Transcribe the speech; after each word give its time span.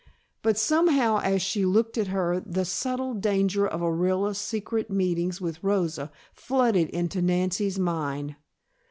But 0.41 0.57
somehow 0.57 1.19
as 1.19 1.43
she 1.43 1.63
looked 1.63 1.95
at 1.95 2.07
her, 2.07 2.39
the 2.39 2.65
subtle 2.65 3.13
danger 3.13 3.67
of 3.67 3.81
Orilla's 3.81 4.39
secret 4.39 4.89
meetings 4.89 5.39
with 5.39 5.63
Rosa 5.63 6.11
flooded 6.33 6.89
into 6.89 7.21
Nancy's 7.21 7.77
mind. 7.77 8.35